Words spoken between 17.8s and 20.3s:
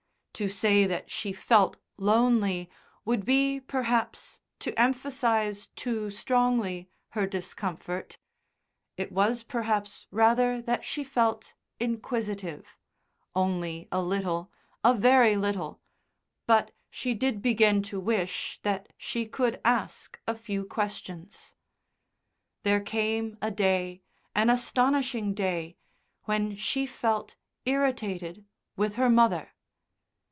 to wish that she could ask